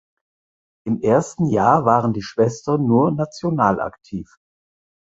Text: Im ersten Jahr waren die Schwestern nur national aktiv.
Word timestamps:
Im 0.87 0.99
ersten 1.03 1.45
Jahr 1.45 1.85
waren 1.85 2.11
die 2.11 2.23
Schwestern 2.23 2.87
nur 2.87 3.11
national 3.11 3.79
aktiv. 3.79 4.27